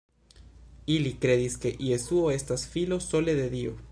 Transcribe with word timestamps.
Ili 0.93 1.11
kredis, 1.25 1.59
ke 1.67 1.73
Jesuo 1.89 2.25
estas 2.39 2.67
Filo 2.75 3.01
sole 3.11 3.37
de 3.41 3.49
Dio. 3.57 3.79